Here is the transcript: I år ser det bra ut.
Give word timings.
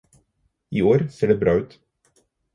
I 0.71 0.81
år 0.93 1.03
ser 1.17 1.27
det 1.33 1.37
bra 1.45 1.53
ut. 1.61 1.79